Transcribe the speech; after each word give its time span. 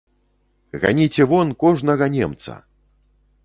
Ганіце 0.85 1.27
вон 1.33 1.53
кожнага 1.67 2.05
немца! 2.17 2.59